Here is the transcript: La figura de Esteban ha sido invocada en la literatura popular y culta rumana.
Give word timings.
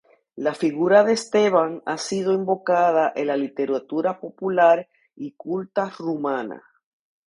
La 0.35 0.55
figura 0.55 1.03
de 1.03 1.13
Esteban 1.13 1.83
ha 1.85 1.99
sido 1.99 2.33
invocada 2.33 3.13
en 3.15 3.27
la 3.27 3.37
literatura 3.37 4.19
popular 4.19 4.89
y 5.15 5.33
culta 5.33 5.91
rumana. 5.95 6.63